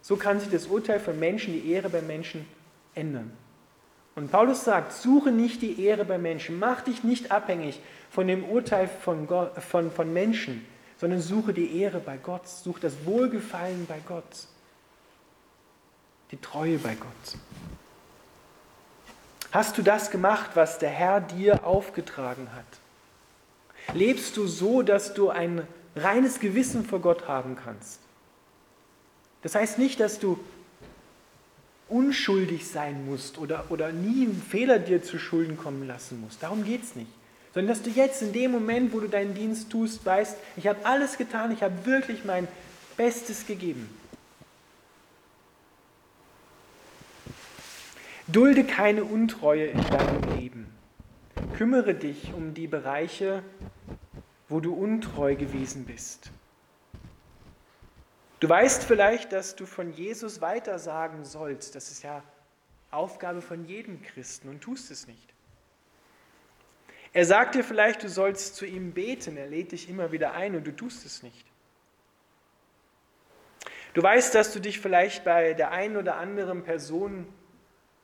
So 0.02 0.16
kann 0.16 0.40
sich 0.40 0.50
das 0.50 0.68
Urteil 0.68 1.00
von 1.00 1.20
Menschen, 1.20 1.54
die 1.54 1.72
Ehre 1.72 1.90
bei 1.90 2.02
Menschen 2.02 2.48
ändern. 2.94 3.32
Und 4.16 4.32
Paulus 4.32 4.64
sagt, 4.64 4.94
suche 4.94 5.32
nicht 5.32 5.62
die 5.62 5.84
Ehre 5.84 6.06
bei 6.06 6.18
Menschen, 6.18 6.58
mach 6.58 6.82
dich 6.82 7.04
nicht 7.04 7.32
abhängig 7.32 7.82
von 8.10 8.28
dem 8.28 8.46
Urteil 8.46 8.88
von, 8.88 9.28
Gott, 9.28 9.62
von, 9.62 9.92
von 9.92 10.14
Menschen, 10.14 10.66
sondern 10.98 11.20
suche 11.20 11.54
die 11.54 11.78
Ehre 11.80 12.00
bei 12.00 12.18
Gott, 12.18 12.48
suche 12.48 12.80
das 12.80 13.06
Wohlgefallen 13.06 13.86
bei 13.88 14.00
Gott, 14.08 14.48
die 16.32 16.38
Treue 16.38 16.78
bei 16.78 16.96
Gott. 16.96 17.40
Hast 19.52 19.78
du 19.78 19.82
das 19.82 20.12
gemacht, 20.12 20.52
was 20.56 20.80
der 20.80 20.90
Herr 20.90 21.20
dir 21.20 21.66
aufgetragen 21.66 22.50
hat? 22.56 23.96
Lebst 23.96 24.36
du 24.38 24.48
so, 24.48 24.82
dass 24.82 25.14
du 25.14 25.30
ein 25.30 25.68
reines 25.96 26.40
Gewissen 26.40 26.86
vor 26.86 27.00
Gott 27.00 27.28
haben 27.28 27.56
kannst? 27.56 28.00
Das 29.44 29.56
heißt 29.56 29.78
nicht, 29.78 30.00
dass 30.00 30.20
du 30.20 30.40
unschuldig 31.96 32.68
sein 32.68 33.06
musst 33.06 33.38
oder, 33.38 33.66
oder 33.70 33.92
nie 33.94 34.26
einen 34.26 34.42
Fehler 34.42 34.80
dir 34.80 35.02
zu 35.02 35.18
Schulden 35.18 35.58
kommen 35.58 35.88
lassen 35.88 36.20
musst. 36.20 36.44
Darum 36.44 36.66
geht 36.66 36.84
es 36.84 36.96
nicht. 36.96 37.12
Sondern 37.54 37.74
dass 37.74 37.84
du 37.84 37.90
jetzt 37.90 38.22
in 38.22 38.34
dem 38.34 38.52
Moment, 38.52 38.92
wo 38.92 39.00
du 39.00 39.08
deinen 39.08 39.34
Dienst 39.34 39.70
tust, 39.70 40.06
weißt, 40.06 40.38
ich 40.58 40.68
habe 40.68 40.86
alles 40.86 41.18
getan, 41.18 41.54
ich 41.54 41.64
habe 41.64 41.86
wirklich 41.86 42.26
mein 42.26 42.50
Bestes 42.98 43.48
gegeben. 43.48 43.90
Dulde 48.28 48.66
keine 48.66 49.06
Untreue 49.06 49.68
in 49.68 49.82
deinem 49.86 50.38
Leben. 50.38 50.68
Kümmere 51.56 51.94
dich 51.94 52.34
um 52.34 52.54
die 52.54 52.68
Bereiche, 52.68 53.42
wo 54.50 54.60
du 54.60 54.74
untreu 54.74 55.36
gewesen 55.36 55.86
bist. 55.86 56.30
Du 58.40 58.50
weißt 58.50 58.84
vielleicht, 58.84 59.32
dass 59.32 59.56
du 59.56 59.66
von 59.66 59.92
Jesus 59.94 60.42
weitersagen 60.42 61.24
sollst. 61.24 61.76
Das 61.76 61.90
ist 61.92 62.04
ja 62.04 62.24
Aufgabe 62.92 63.42
von 63.42 63.66
jedem 63.66 64.02
Christen 64.02 64.50
und 64.50 64.62
tust 64.62 64.92
es 64.92 65.08
nicht. 65.08 65.34
Er 67.14 67.26
sagt 67.26 67.56
dir 67.56 67.64
vielleicht, 67.64 68.04
du 68.04 68.10
sollst 68.10 68.56
zu 68.56 68.66
ihm 68.66 68.92
beten. 68.92 69.38
Er 69.38 69.48
lädt 69.48 69.72
dich 69.72 69.90
immer 69.90 70.12
wieder 70.12 70.34
ein 70.34 70.56
und 70.56 70.68
du 70.68 70.76
tust 70.76 71.06
es 71.06 71.24
nicht. 71.24 71.46
Du 73.94 74.04
weißt, 74.04 74.36
dass 74.36 74.52
du 74.52 74.60
dich 74.60 74.82
vielleicht 74.82 75.24
bei 75.24 75.54
der 75.54 75.72
einen 75.72 75.96
oder 75.96 76.18
anderen 76.18 76.64
Person 76.64 77.26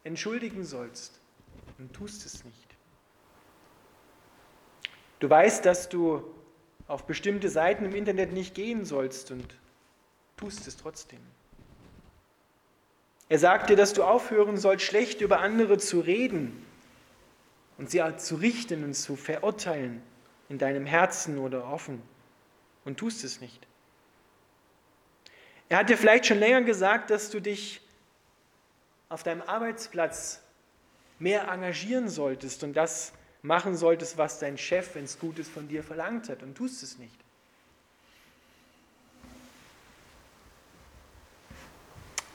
entschuldigen 0.05 0.63
sollst 0.63 1.19
und 1.77 1.91
tust 1.93 2.25
es 2.25 2.45
nicht. 2.45 2.75
Du 5.19 5.29
weißt, 5.29 5.65
dass 5.65 5.89
du 5.89 6.23
auf 6.87 7.05
bestimmte 7.05 7.49
Seiten 7.49 7.85
im 7.85 7.93
Internet 7.93 8.31
nicht 8.31 8.55
gehen 8.55 8.85
sollst 8.85 9.31
und 9.31 9.57
tust 10.41 10.67
es 10.67 10.75
trotzdem. 10.75 11.19
Er 13.29 13.39
sagt 13.39 13.69
dir, 13.69 13.77
dass 13.77 13.93
du 13.93 14.03
aufhören 14.03 14.57
sollst, 14.57 14.85
schlecht 14.85 15.21
über 15.21 15.39
andere 15.39 15.77
zu 15.77 16.01
reden 16.01 16.65
und 17.77 17.89
sie 17.89 18.03
zu 18.17 18.35
richten 18.35 18.83
und 18.83 18.93
zu 18.93 19.15
verurteilen 19.15 20.01
in 20.49 20.57
deinem 20.57 20.85
Herzen 20.85 21.37
oder 21.37 21.65
offen 21.71 22.01
und 22.83 22.97
tust 22.97 23.23
es 23.23 23.39
nicht. 23.39 23.65
Er 25.69 25.77
hat 25.77 25.89
dir 25.89 25.97
vielleicht 25.97 26.25
schon 26.25 26.39
länger 26.39 26.63
gesagt, 26.63 27.09
dass 27.09 27.29
du 27.29 27.39
dich 27.39 27.79
auf 29.07 29.23
deinem 29.23 29.41
Arbeitsplatz 29.43 30.41
mehr 31.19 31.47
engagieren 31.47 32.09
solltest 32.09 32.63
und 32.63 32.73
das 32.73 33.13
machen 33.43 33.77
solltest, 33.77 34.17
was 34.17 34.39
dein 34.39 34.57
Chef, 34.57 34.95
wenn 34.95 35.05
es 35.05 35.19
gut 35.19 35.39
ist, 35.39 35.49
von 35.49 35.67
dir 35.69 35.83
verlangt 35.83 36.27
hat 36.27 36.43
und 36.43 36.55
tust 36.55 36.83
es 36.83 36.97
nicht. 36.97 37.15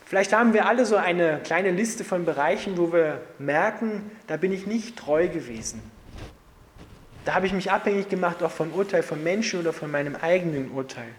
Vielleicht 0.07 0.31
haben 0.31 0.53
wir 0.53 0.67
alle 0.67 0.85
so 0.85 0.95
eine 0.95 1.41
kleine 1.43 1.71
Liste 1.71 2.05
von 2.05 2.23
Bereichen, 2.23 2.77
wo 2.77 2.93
wir 2.93 3.21
merken, 3.39 4.09
da 4.27 4.37
bin 4.37 4.53
ich 4.53 4.65
nicht 4.65 4.97
treu 4.97 5.27
gewesen. 5.27 5.81
Da 7.25 7.33
habe 7.33 7.45
ich 7.45 7.51
mich 7.51 7.71
abhängig 7.71 8.07
gemacht, 8.07 8.41
auch 8.41 8.51
vom 8.51 8.71
Urteil 8.71 9.03
von 9.03 9.21
Menschen 9.21 9.59
oder 9.59 9.73
von 9.73 9.91
meinem 9.91 10.15
eigenen 10.15 10.71
Urteil. 10.71 11.09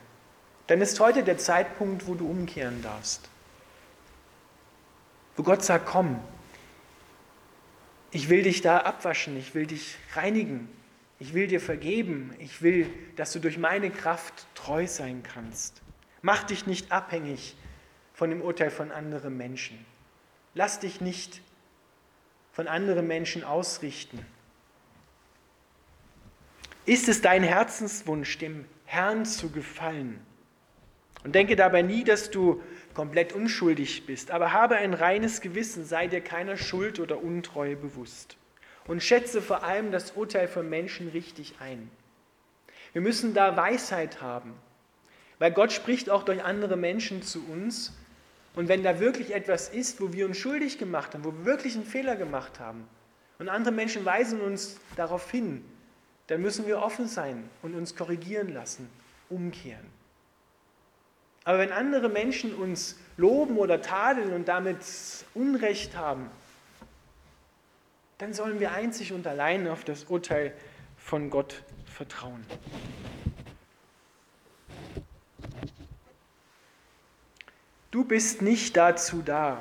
Dann 0.68 0.80
ist 0.80 0.98
heute 1.00 1.22
der 1.22 1.36
Zeitpunkt, 1.36 2.06
wo 2.06 2.14
du 2.14 2.26
umkehren 2.30 2.80
darfst. 2.80 3.28
Wo 5.36 5.42
Gott 5.42 5.62
sagt, 5.62 5.84
komm, 5.84 6.18
ich 8.10 8.30
will 8.30 8.42
dich 8.42 8.62
da 8.62 8.78
abwaschen, 8.78 9.36
ich 9.36 9.54
will 9.54 9.66
dich 9.66 9.96
reinigen, 10.14 10.66
ich 11.18 11.34
will 11.34 11.46
dir 11.46 11.60
vergeben, 11.60 12.34
ich 12.38 12.62
will, 12.62 12.88
dass 13.16 13.32
du 13.32 13.38
durch 13.38 13.58
meine 13.58 13.90
Kraft 13.90 14.46
treu 14.54 14.86
sein 14.86 15.22
kannst. 15.22 15.82
Mach 16.22 16.42
dich 16.44 16.66
nicht 16.66 16.90
abhängig 16.90 17.54
von 18.18 18.30
dem 18.30 18.42
Urteil 18.42 18.72
von 18.72 18.90
anderen 18.90 19.36
Menschen. 19.36 19.78
Lass 20.52 20.80
dich 20.80 21.00
nicht 21.00 21.40
von 22.50 22.66
anderen 22.66 23.06
Menschen 23.06 23.44
ausrichten. 23.44 24.26
Ist 26.84 27.08
es 27.08 27.22
dein 27.22 27.44
Herzenswunsch, 27.44 28.38
dem 28.38 28.64
Herrn 28.86 29.24
zu 29.24 29.50
gefallen? 29.50 30.18
Und 31.22 31.36
denke 31.36 31.54
dabei 31.54 31.82
nie, 31.82 32.02
dass 32.02 32.28
du 32.32 32.60
komplett 32.92 33.34
unschuldig 33.34 34.04
bist, 34.04 34.32
aber 34.32 34.52
habe 34.52 34.74
ein 34.74 34.94
reines 34.94 35.40
Gewissen, 35.40 35.84
sei 35.84 36.08
dir 36.08 36.20
keiner 36.20 36.56
Schuld 36.56 36.98
oder 36.98 37.22
Untreue 37.22 37.76
bewusst. 37.76 38.36
Und 38.88 39.00
schätze 39.00 39.40
vor 39.40 39.62
allem 39.62 39.92
das 39.92 40.10
Urteil 40.10 40.48
von 40.48 40.68
Menschen 40.68 41.06
richtig 41.10 41.54
ein. 41.60 41.88
Wir 42.92 43.00
müssen 43.00 43.32
da 43.32 43.56
Weisheit 43.56 44.20
haben, 44.20 44.54
weil 45.38 45.52
Gott 45.52 45.70
spricht 45.70 46.10
auch 46.10 46.24
durch 46.24 46.42
andere 46.42 46.76
Menschen 46.76 47.22
zu 47.22 47.46
uns 47.46 47.92
und 48.54 48.68
wenn 48.68 48.82
da 48.82 48.98
wirklich 49.00 49.34
etwas 49.34 49.68
ist, 49.68 50.00
wo 50.00 50.12
wir 50.12 50.26
uns 50.26 50.36
schuldig 50.36 50.78
gemacht 50.78 51.14
haben, 51.14 51.24
wo 51.24 51.32
wir 51.32 51.44
wirklich 51.44 51.74
einen 51.74 51.84
Fehler 51.84 52.16
gemacht 52.16 52.58
haben 52.60 52.88
und 53.38 53.48
andere 53.48 53.72
Menschen 53.72 54.04
weisen 54.04 54.40
uns 54.40 54.78
darauf 54.96 55.30
hin, 55.30 55.64
dann 56.26 56.42
müssen 56.42 56.66
wir 56.66 56.82
offen 56.82 57.08
sein 57.08 57.48
und 57.62 57.74
uns 57.74 57.94
korrigieren 57.94 58.52
lassen, 58.52 58.88
umkehren. 59.28 59.86
Aber 61.44 61.58
wenn 61.60 61.72
andere 61.72 62.10
Menschen 62.10 62.54
uns 62.54 62.98
loben 63.16 63.56
oder 63.56 63.80
tadeln 63.80 64.34
und 64.34 64.48
damit 64.48 64.78
Unrecht 65.34 65.96
haben, 65.96 66.30
dann 68.18 68.34
sollen 68.34 68.60
wir 68.60 68.72
einzig 68.72 69.12
und 69.12 69.26
allein 69.26 69.68
auf 69.68 69.84
das 69.84 70.04
Urteil 70.04 70.52
von 70.98 71.30
Gott 71.30 71.62
vertrauen. 71.86 72.44
Du 77.98 78.04
bist 78.04 78.42
nicht 78.42 78.76
dazu 78.76 79.22
da, 79.22 79.60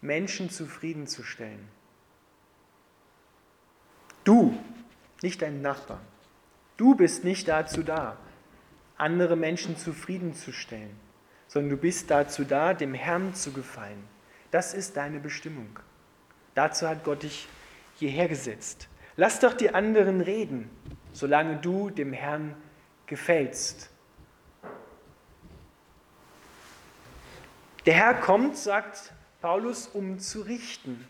Menschen 0.00 0.48
zufriedenzustellen. 0.48 1.68
Du 4.24 4.58
nicht 5.20 5.42
deinen 5.42 5.60
Nachbarn. 5.60 6.00
Du 6.78 6.94
bist 6.94 7.22
nicht 7.22 7.48
dazu 7.48 7.82
da, 7.82 8.16
andere 8.96 9.36
Menschen 9.36 9.76
zufriedenzustellen, 9.76 10.98
sondern 11.48 11.68
du 11.68 11.76
bist 11.76 12.10
dazu 12.10 12.44
da, 12.44 12.72
dem 12.72 12.94
Herrn 12.94 13.34
zu 13.34 13.52
gefallen. 13.52 14.02
Das 14.50 14.72
ist 14.72 14.96
deine 14.96 15.20
Bestimmung. 15.20 15.78
Dazu 16.54 16.88
hat 16.88 17.04
Gott 17.04 17.24
dich 17.24 17.46
hierher 17.96 18.26
gesetzt. 18.26 18.88
Lass 19.16 19.38
doch 19.38 19.52
die 19.52 19.74
anderen 19.74 20.22
reden, 20.22 20.70
solange 21.12 21.56
du 21.58 21.90
dem 21.90 22.14
Herrn 22.14 22.56
gefällst. 23.04 23.90
Der 27.86 27.94
Herr 27.94 28.14
kommt, 28.14 28.56
sagt 28.56 29.12
Paulus, 29.40 29.86
um 29.86 30.18
zu 30.18 30.40
richten. 30.40 31.06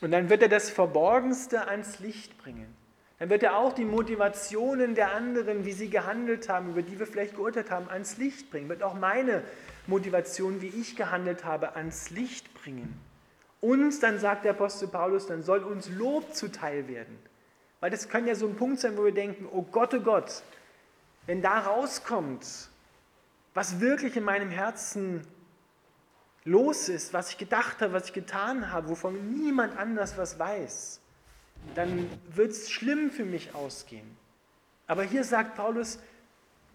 Und 0.00 0.10
dann 0.10 0.30
wird 0.30 0.40
er 0.40 0.48
das 0.48 0.70
Verborgenste 0.70 1.68
ans 1.68 1.98
Licht 1.98 2.38
bringen. 2.38 2.74
Dann 3.18 3.28
wird 3.28 3.42
er 3.42 3.58
auch 3.58 3.74
die 3.74 3.84
Motivationen 3.84 4.94
der 4.94 5.14
anderen, 5.14 5.66
wie 5.66 5.72
sie 5.72 5.90
gehandelt 5.90 6.48
haben, 6.48 6.70
über 6.70 6.80
die 6.80 6.98
wir 6.98 7.06
vielleicht 7.06 7.36
geurteilt 7.36 7.70
haben, 7.70 7.88
ans 7.90 8.16
Licht 8.16 8.50
bringen. 8.50 8.70
Wird 8.70 8.82
auch 8.82 8.94
meine 8.94 9.44
Motivation, 9.86 10.62
wie 10.62 10.68
ich 10.68 10.96
gehandelt 10.96 11.44
habe, 11.44 11.76
ans 11.76 12.08
Licht 12.10 12.52
bringen. 12.54 12.98
Uns, 13.60 14.00
dann 14.00 14.18
sagt 14.18 14.44
der 14.44 14.52
Apostel 14.52 14.88
Paulus, 14.88 15.26
dann 15.26 15.42
soll 15.42 15.60
uns 15.60 15.88
Lob 15.90 16.34
zuteil 16.34 16.88
werden. 16.88 17.16
Weil 17.78 17.90
das 17.90 18.08
kann 18.08 18.26
ja 18.26 18.34
so 18.34 18.48
ein 18.48 18.56
Punkt 18.56 18.80
sein, 18.80 18.96
wo 18.96 19.04
wir 19.04 19.12
denken, 19.12 19.46
oh 19.52 19.62
Gott, 19.70 19.92
oh 19.92 20.00
Gott, 20.00 20.42
wenn 21.26 21.42
da 21.42 21.60
rauskommt, 21.60 22.70
was 23.54 23.80
wirklich 23.80 24.16
in 24.16 24.24
meinem 24.24 24.50
Herzen 24.50 25.26
los 26.44 26.88
ist, 26.88 27.12
was 27.12 27.30
ich 27.30 27.38
gedacht 27.38 27.80
habe, 27.80 27.92
was 27.92 28.06
ich 28.06 28.12
getan 28.12 28.70
habe, 28.72 28.88
wovon 28.88 29.32
niemand 29.32 29.76
anders 29.78 30.18
was 30.18 30.38
weiß, 30.38 31.00
dann 31.74 32.08
wird 32.34 32.50
es 32.50 32.70
schlimm 32.70 33.10
für 33.10 33.24
mich 33.24 33.54
ausgehen. 33.54 34.16
Aber 34.86 35.04
hier 35.04 35.24
sagt 35.24 35.54
Paulus, 35.54 35.98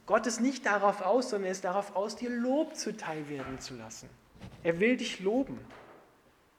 Gott 0.05 0.25
ist 0.25 0.39
nicht 0.39 0.65
darauf 0.65 1.01
aus, 1.01 1.29
sondern 1.29 1.47
er 1.47 1.51
ist 1.51 1.65
darauf 1.65 1.95
aus, 1.95 2.15
dir 2.15 2.29
Lob 2.29 2.75
zuteil 2.75 3.27
werden 3.27 3.59
zu 3.59 3.75
lassen. 3.75 4.09
Er 4.63 4.79
will 4.79 4.95
dich 4.95 5.19
loben. 5.19 5.59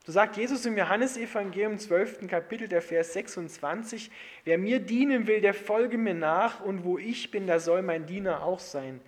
So 0.05 0.13
sagt 0.13 0.37
Jesus 0.37 0.65
im 0.67 0.77
Johannesevangelium 0.77 1.79
12. 1.79 2.29
Kapitel, 2.29 2.69
der 2.69 2.83
Vers 2.83 3.15
26, 3.15 4.11
wer 4.45 4.59
mir 4.59 4.81
dienen 4.81 5.27
will, 5.27 5.41
der 5.41 5.55
folge 5.55 5.99
mir 5.99 6.15
nach, 6.15 6.61
und 6.61 6.85
wo 6.85 6.99
ich 6.99 7.31
bin, 7.31 7.47
da 7.47 7.59
soll 7.59 7.83
mein 7.83 8.07
Diener 8.07 8.43
auch 8.43 8.61
sein. 8.61 9.01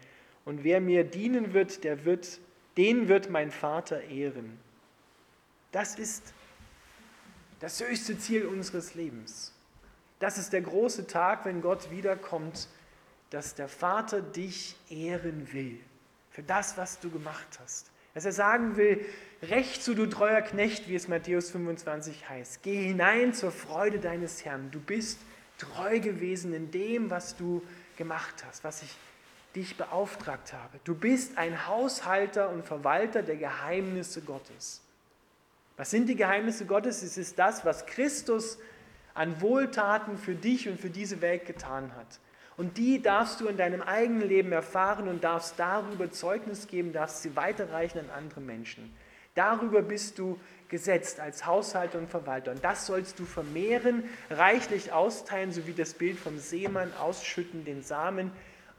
Und 0.45 0.64
wer 0.64 0.80
mir 0.80 1.04
dienen 1.04 1.52
wird, 1.54 1.85
der 1.85 2.04
wird 2.04 2.40
den 2.77 3.09
wird 3.09 3.31
mein 3.31 3.50
Vater 3.50 4.03
ehren. 4.05 4.59
Das 5.73 5.97
ist 5.97 6.33
das 7.61 7.81
höchste 7.81 8.19
Ziel 8.19 8.47
unseres 8.47 8.95
Lebens. 8.95 9.53
Das 10.19 10.39
ist 10.39 10.53
der 10.53 10.62
große 10.62 11.07
Tag, 11.07 11.45
wenn 11.45 11.62
Gott 11.62 11.91
wiederkommt, 11.91 12.69
dass 13.31 13.55
der 13.55 13.69
Vater 13.69 14.21
dich 14.21 14.77
ehren 14.91 15.53
will 15.53 15.79
für 16.31 16.43
das, 16.43 16.77
was 16.77 17.00
du 17.00 17.11
gemacht 17.11 17.59
hast. 17.61 17.91
Dass 18.15 18.25
er 18.25 18.33
sagen 18.33 18.77
will, 18.77 19.05
recht 19.43 19.83
zu 19.83 19.95
du 19.95 20.07
treuer 20.07 20.43
Knecht, 20.43 20.89
wie 20.89 20.97
es 20.97 21.07
Matthäus 21.07 21.50
25 21.50 22.29
heißt. 22.29 22.62
Geh 22.62 22.89
hinein 22.89 23.33
zur 23.33 23.53
Freude 23.53 24.00
deines 24.00 24.45
Herrn. 24.45 24.71
Du 24.71 24.81
bist 24.81 25.19
treu 25.59 26.00
gewesen 26.00 26.53
in 26.53 26.71
dem, 26.71 27.11
was 27.11 27.37
du 27.37 27.62
gemacht 27.97 28.45
hast, 28.47 28.65
was 28.65 28.83
ich 28.83 28.95
dich 29.54 29.76
beauftragt 29.76 30.52
habe. 30.52 30.78
Du 30.85 30.95
bist 30.95 31.38
ein 31.38 31.66
Haushalter 31.66 32.50
und 32.50 32.64
Verwalter 32.64 33.23
der 33.23 33.37
Geheimnisse 33.37 34.21
Gottes. 34.23 34.80
Was 35.76 35.90
sind 35.90 36.09
die 36.09 36.16
Geheimnisse 36.16 36.66
Gottes? 36.66 37.02
Es 37.02 37.16
ist 37.16 37.38
das, 37.38 37.64
was 37.64 37.87
Christus 37.87 38.59
an 39.14 39.40
Wohltaten 39.40 40.19
für 40.19 40.35
dich 40.35 40.69
und 40.69 40.80
für 40.80 40.90
diese 40.90 41.21
Welt 41.21 41.47
getan 41.47 41.95
hat. 41.97 42.21
Und 42.57 42.76
die 42.76 43.00
darfst 43.00 43.41
du 43.41 43.47
in 43.47 43.56
deinem 43.56 43.80
eigenen 43.80 44.28
Leben 44.28 44.52
erfahren 44.52 45.08
und 45.08 45.25
darfst 45.25 45.54
darüber 45.58 46.13
Zeugnis 46.13 46.67
geben, 46.67 46.93
darfst 46.93 47.23
sie 47.23 47.34
weiterreichen 47.34 47.99
an 47.99 48.10
andere 48.10 48.41
Menschen. 48.41 48.95
Darüber 49.34 49.80
bist 49.80 50.19
du 50.19 50.39
gesetzt 50.69 51.21
als 51.21 51.47
Haushalter 51.47 51.99
und 51.99 52.10
Verwalter. 52.10 52.50
Und 52.50 52.63
das 52.63 52.86
sollst 52.86 53.19
du 53.19 53.25
vermehren, 53.25 54.04
reichlich 54.28 54.93
austeilen, 54.93 55.52
so 55.52 55.67
wie 55.67 55.73
das 55.73 55.95
Bild 55.95 56.19
vom 56.19 56.39
Seemann 56.39 56.93
ausschütten, 57.00 57.65
den 57.65 57.82
Samen 57.82 58.30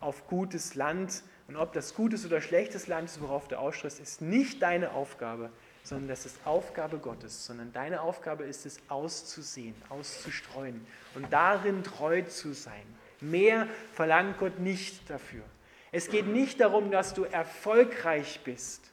auf 0.02 0.28
gutes 0.28 0.76
Land. 0.76 1.24
Und 1.48 1.56
ob 1.56 1.74
das 1.74 1.96
gutes 1.96 2.26
oder 2.26 2.42
schlechtes 2.42 2.88
Land 2.88 3.10
ist, 3.10 3.22
worauf 3.22 3.48
du 3.48 3.58
ausströmst, 3.58 4.00
ist 4.00 4.22
nicht 4.22 4.62
deine 4.62 4.92
Aufgabe, 4.92 5.50
sondern 5.84 6.08
das 6.08 6.26
ist 6.26 6.38
Aufgabe 6.46 6.98
Gottes, 6.98 7.46
sondern 7.46 7.72
deine 7.74 8.02
Aufgabe 8.02 8.44
ist 8.44 8.66
es, 8.66 8.80
auszusehen, 8.88 9.76
auszustreuen 9.90 10.86
und 11.16 11.32
darin 11.32 11.84
treu 11.84 12.22
zu 12.24 12.54
sein. 12.54 12.84
Mehr 13.20 13.68
verlangt 13.94 14.40
Gott 14.40 14.60
nicht 14.60 15.10
dafür. 15.10 15.44
Es 15.92 16.10
geht 16.10 16.28
nicht 16.28 16.60
darum, 16.62 16.90
dass 16.92 17.14
du 17.14 17.24
erfolgreich 17.24 18.42
bist, 18.44 18.92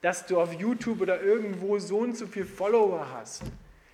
dass 0.00 0.26
du 0.26 0.40
auf 0.40 0.52
YouTube 0.52 1.00
oder 1.00 1.20
irgendwo 1.22 1.78
so 1.78 1.98
und 1.98 2.16
so 2.16 2.26
viele 2.26 2.46
Follower 2.46 3.08
hast, 3.12 3.42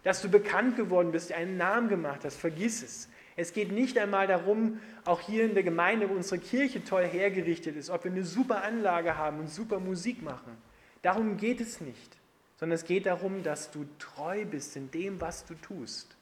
dass 0.03 0.23
du 0.23 0.29
bekannt 0.29 0.77
geworden 0.77 1.13
bist, 1.13 1.33
einen 1.33 1.57
Namen 1.57 1.89
gemacht 1.89 2.25
hast. 2.25 2.37
Vergiss 2.37 2.83
es. 2.83 3.09
Es 3.37 3.53
geht 3.53 3.73
nicht 3.73 3.99
einmal 3.99 4.27
darum, 4.27 4.81
auch 5.05 5.21
hier 5.21 5.45
in 5.45 5.55
der 5.55 5.65
Gemeinde, 5.65 6.09
wo 6.09 6.15
unsere 6.15 6.41
Kirche 6.41 6.85
toll 6.85 7.05
hergerichtet 7.05 7.77
ist, 7.77 7.91
ob 7.91 8.05
wir 8.05 8.13
eine 8.13 8.25
super 8.25 8.63
Anlage 8.63 9.17
haben 9.17 9.41
und 9.41 9.51
super 9.51 9.81
Musik 9.81 10.23
machen. 10.23 10.57
Darum 11.03 11.37
geht 11.37 11.61
es 11.61 11.81
nicht, 11.81 12.17
sondern 12.59 12.77
es 12.77 12.85
geht 12.85 13.07
darum, 13.07 13.43
dass 13.43 13.71
du 13.71 13.87
treu 13.99 14.45
bist 14.45 14.77
in 14.77 14.91
dem, 14.91 15.21
was 15.21 15.45
du 15.45 15.55
tust. 15.55 16.17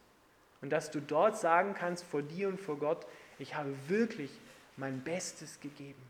Und 0.62 0.70
dass 0.70 0.90
du 0.90 1.01
dort 1.01 1.38
sagen 1.38 1.75
kannst 1.75 2.05
vor 2.05 2.22
dir 2.22 2.48
und 2.48 2.61
vor 2.61 2.79
Gott, 2.79 3.05
ich 3.38 3.57
habe 3.57 3.75
wirklich 3.88 4.31
mein 4.77 5.01
Bestes 5.03 5.61
gegeben. 5.61 6.01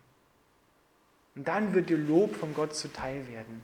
Und 1.35 1.49
dann 1.49 1.75
wird 1.75 1.89
dir 1.89 1.99
Lob 1.99 2.37
von 2.37 2.55
Gott 2.55 2.77
zuteil 2.77 3.27
werden. 3.29 3.63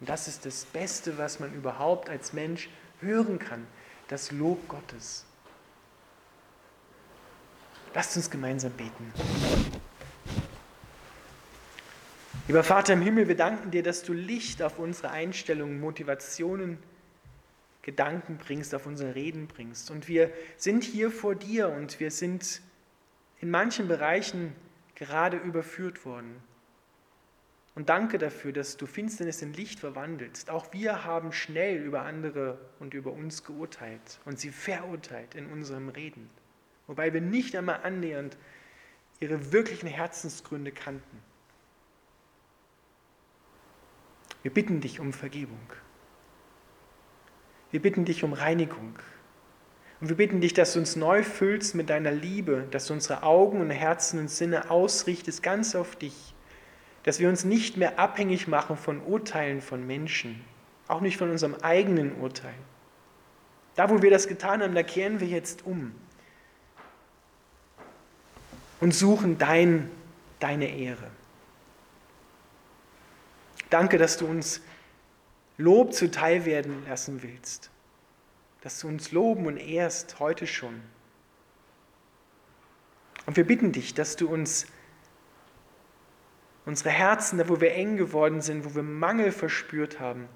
Und 0.00 0.08
das 0.08 0.28
ist 0.28 0.46
das 0.46 0.64
Beste, 0.64 1.18
was 1.18 1.38
man 1.38 1.52
überhaupt 1.52 2.08
als 2.08 2.32
Mensch 2.32 2.70
hören 3.00 3.38
kann, 3.38 3.66
das 4.08 4.32
Lob 4.32 4.66
Gottes. 4.68 5.26
Lasst 7.92 8.16
uns 8.16 8.30
gemeinsam 8.30 8.72
beten. 8.72 9.12
Lieber 12.46 12.62
Vater 12.62 12.92
im 12.92 13.02
Himmel, 13.02 13.26
wir 13.26 13.36
danken 13.36 13.72
dir, 13.72 13.82
dass 13.82 14.02
du 14.02 14.12
Licht 14.12 14.62
auf 14.62 14.78
unsere 14.78 15.10
Einstellungen, 15.10 15.80
Motivationen, 15.80 16.78
Gedanken 17.82 18.38
bringst, 18.38 18.74
auf 18.74 18.86
unsere 18.86 19.14
Reden 19.14 19.48
bringst. 19.48 19.90
Und 19.90 20.06
wir 20.06 20.30
sind 20.56 20.84
hier 20.84 21.10
vor 21.10 21.34
dir 21.34 21.68
und 21.68 21.98
wir 21.98 22.10
sind 22.10 22.60
in 23.40 23.50
manchen 23.50 23.88
Bereichen 23.88 24.52
gerade 24.94 25.38
überführt 25.38 26.04
worden. 26.04 26.36
Und 27.74 27.88
danke 27.88 28.18
dafür, 28.18 28.52
dass 28.52 28.76
du 28.76 28.86
Finsternis 28.86 29.42
in 29.42 29.52
Licht 29.54 29.80
verwandelst. 29.80 30.50
Auch 30.50 30.72
wir 30.72 31.04
haben 31.04 31.32
schnell 31.32 31.82
über 31.82 32.02
andere 32.02 32.58
und 32.78 32.94
über 32.94 33.12
uns 33.12 33.42
geurteilt 33.42 34.20
und 34.24 34.38
sie 34.38 34.50
verurteilt 34.50 35.34
in 35.34 35.46
unserem 35.46 35.88
Reden 35.88 36.28
wobei 36.90 37.14
wir 37.14 37.20
nicht 37.20 37.54
einmal 37.54 37.82
annähernd 37.84 38.36
ihre 39.20 39.52
wirklichen 39.52 39.86
Herzensgründe 39.86 40.72
kannten. 40.72 41.22
Wir 44.42 44.52
bitten 44.52 44.80
dich 44.80 44.98
um 44.98 45.12
Vergebung. 45.12 45.72
Wir 47.70 47.80
bitten 47.80 48.04
dich 48.04 48.24
um 48.24 48.32
Reinigung. 48.32 48.98
Und 50.00 50.08
wir 50.08 50.16
bitten 50.16 50.40
dich, 50.40 50.52
dass 50.52 50.72
du 50.72 50.80
uns 50.80 50.96
neu 50.96 51.22
füllst 51.22 51.76
mit 51.76 51.90
deiner 51.90 52.10
Liebe, 52.10 52.66
dass 52.72 52.88
du 52.88 52.94
unsere 52.94 53.22
Augen 53.22 53.60
und 53.60 53.70
Herzen 53.70 54.18
und 54.18 54.28
Sinne 54.28 54.68
ausrichtest 54.68 55.44
ganz 55.44 55.76
auf 55.76 55.94
dich, 55.94 56.34
dass 57.04 57.20
wir 57.20 57.28
uns 57.28 57.44
nicht 57.44 57.76
mehr 57.76 58.00
abhängig 58.00 58.48
machen 58.48 58.76
von 58.76 59.00
Urteilen 59.00 59.60
von 59.60 59.86
Menschen, 59.86 60.44
auch 60.88 61.02
nicht 61.02 61.18
von 61.18 61.30
unserem 61.30 61.54
eigenen 61.62 62.16
Urteil. 62.16 62.54
Da, 63.76 63.90
wo 63.90 64.02
wir 64.02 64.10
das 64.10 64.26
getan 64.26 64.60
haben, 64.60 64.74
da 64.74 64.82
kehren 64.82 65.20
wir 65.20 65.28
jetzt 65.28 65.64
um 65.64 65.94
und 68.80 68.94
suchen 68.94 69.38
dein, 69.38 69.90
deine 70.38 70.74
Ehre. 70.76 71.10
Danke, 73.68 73.98
dass 73.98 74.16
du 74.16 74.26
uns 74.26 74.60
Lob 75.58 75.92
zuteil 75.92 76.46
werden 76.46 76.84
lassen 76.88 77.22
willst, 77.22 77.70
dass 78.62 78.80
du 78.80 78.88
uns 78.88 79.12
loben 79.12 79.46
und 79.46 79.58
ehrst 79.58 80.18
heute 80.18 80.46
schon. 80.46 80.80
Und 83.26 83.36
wir 83.36 83.46
bitten 83.46 83.70
dich, 83.70 83.94
dass 83.94 84.16
du 84.16 84.28
uns 84.28 84.66
unsere 86.64 86.90
Herzen, 86.90 87.38
da 87.38 87.48
wo 87.48 87.60
wir 87.60 87.74
eng 87.74 87.96
geworden 87.96 88.40
sind, 88.40 88.64
wo 88.64 88.74
wir 88.74 88.82
Mangel 88.82 89.32
verspürt 89.32 90.00
haben, 90.00 90.28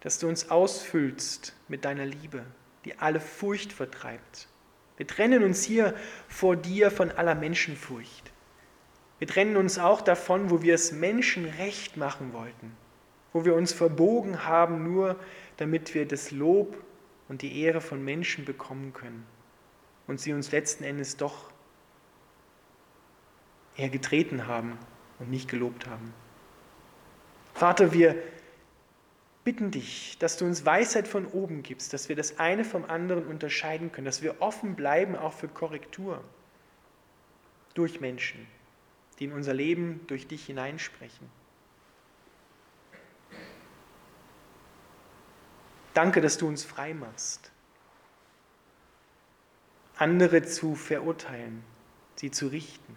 dass 0.00 0.18
du 0.18 0.28
uns 0.28 0.50
ausfüllst 0.50 1.54
mit 1.68 1.84
deiner 1.86 2.04
Liebe, 2.04 2.44
die 2.84 2.98
alle 2.98 3.20
Furcht 3.20 3.72
vertreibt. 3.72 4.48
Wir 4.96 5.06
trennen 5.06 5.42
uns 5.42 5.64
hier 5.64 5.94
vor 6.28 6.56
dir 6.56 6.90
von 6.90 7.10
aller 7.10 7.34
Menschenfurcht. 7.34 8.32
Wir 9.18 9.28
trennen 9.28 9.56
uns 9.56 9.78
auch 9.78 10.00
davon, 10.00 10.50
wo 10.50 10.62
wir 10.62 10.74
es 10.74 10.92
Menschen 10.92 11.46
recht 11.46 11.96
machen 11.96 12.32
wollten, 12.32 12.76
wo 13.32 13.44
wir 13.44 13.54
uns 13.54 13.72
verbogen 13.72 14.44
haben, 14.44 14.84
nur 14.84 15.16
damit 15.56 15.94
wir 15.94 16.06
das 16.06 16.30
Lob 16.30 16.76
und 17.28 17.42
die 17.42 17.60
Ehre 17.62 17.80
von 17.80 18.04
Menschen 18.04 18.44
bekommen 18.44 18.92
können. 18.92 19.26
und 20.06 20.20
sie 20.20 20.32
uns 20.32 20.52
letzten 20.52 20.84
Endes 20.84 21.16
doch 21.16 21.50
eher 23.76 23.88
getreten 23.88 24.46
haben 24.46 24.78
und 25.18 25.30
nicht 25.30 25.48
gelobt 25.48 25.86
haben. 25.86 26.12
Vater, 27.54 27.92
wir 27.92 28.16
bitten 29.44 29.70
dich, 29.70 30.16
dass 30.18 30.38
du 30.38 30.46
uns 30.46 30.64
Weisheit 30.64 31.06
von 31.06 31.26
oben 31.26 31.62
gibst, 31.62 31.92
dass 31.92 32.08
wir 32.08 32.16
das 32.16 32.38
eine 32.38 32.64
vom 32.64 32.84
anderen 32.86 33.26
unterscheiden 33.26 33.92
können, 33.92 34.06
dass 34.06 34.22
wir 34.22 34.40
offen 34.40 34.74
bleiben 34.74 35.14
auch 35.14 35.34
für 35.34 35.48
Korrektur 35.48 36.24
durch 37.74 38.00
Menschen, 38.00 38.46
die 39.18 39.24
in 39.24 39.32
unser 39.32 39.52
Leben 39.52 40.00
durch 40.06 40.26
dich 40.26 40.46
hineinsprechen. 40.46 41.28
Danke, 45.92 46.20
dass 46.20 46.38
du 46.38 46.48
uns 46.48 46.64
frei 46.64 46.94
machst, 46.94 47.52
andere 49.96 50.42
zu 50.42 50.74
verurteilen, 50.74 51.62
sie 52.16 52.30
zu 52.30 52.48
richten. 52.48 52.96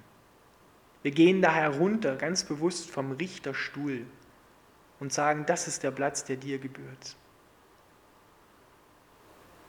Wir 1.03 1.11
gehen 1.11 1.41
da 1.41 1.53
herunter, 1.53 2.15
ganz 2.15 2.43
bewusst 2.43 2.89
vom 2.89 3.11
Richterstuhl 3.11 4.07
und 4.99 5.13
sagen, 5.13 5.45
das 5.45 5.67
ist 5.67 5.83
der 5.83 5.91
Platz, 5.91 6.23
der 6.23 6.37
dir 6.37 6.59
gebührt. 6.59 7.15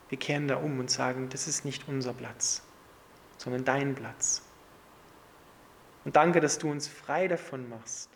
Wir 0.09 0.19
kehren 0.19 0.49
da 0.49 0.57
um 0.57 0.79
und 0.79 0.91
sagen, 0.91 1.29
das 1.29 1.47
ist 1.49 1.64
nicht 1.64 1.87
unser 1.87 2.14
Platz, 2.14 2.62
sondern 3.37 3.64
dein 3.64 3.95
Platz. 3.95 4.43
Und 6.05 6.17
danke, 6.17 6.41
dass 6.41 6.59
du 6.59 6.71
uns 6.71 6.88
frei 6.88 7.29
davon 7.29 7.69
machst, 7.69 8.09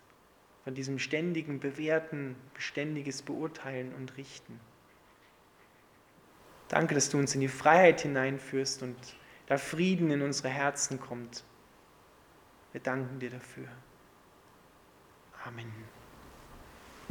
von 0.65 0.75
diesem 0.75 0.99
ständigen 0.99 1.61
Bewerten, 1.61 2.37
beständiges 2.55 3.23
Beurteilen 3.23 3.95
und 3.95 4.17
Richten. 4.17 4.59
Danke, 6.69 6.95
dass 6.95 7.11
du 7.11 7.19
uns 7.19 7.35
in 7.35 7.43
die 7.43 7.49
Freiheit 7.49 8.01
hineinführst 8.01 8.83
und 8.83 8.97
da 9.47 9.59
Frieden 9.59 10.11
in 10.11 10.23
unsere 10.23 10.49
Herzen 10.49 10.99
kommt. 10.99 11.45
Wir 12.73 12.81
danken 12.81 13.19
dir 13.19 13.29
dafür. 13.29 13.69
Amen. 15.45 16.02